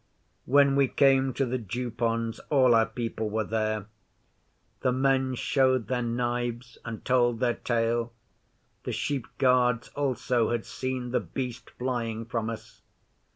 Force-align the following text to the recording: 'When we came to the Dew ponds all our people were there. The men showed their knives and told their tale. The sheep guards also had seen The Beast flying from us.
'When 0.47 0.75
we 0.75 0.87
came 0.87 1.31
to 1.35 1.45
the 1.45 1.59
Dew 1.59 1.91
ponds 1.91 2.39
all 2.49 2.73
our 2.73 2.87
people 2.87 3.29
were 3.29 3.43
there. 3.43 3.85
The 4.79 4.91
men 4.91 5.35
showed 5.35 5.89
their 5.89 6.01
knives 6.01 6.79
and 6.83 7.05
told 7.05 7.39
their 7.39 7.53
tale. 7.53 8.11
The 8.83 8.93
sheep 8.93 9.27
guards 9.37 9.89
also 9.89 10.49
had 10.49 10.65
seen 10.65 11.11
The 11.11 11.19
Beast 11.19 11.69
flying 11.69 12.25
from 12.25 12.49
us. 12.49 12.81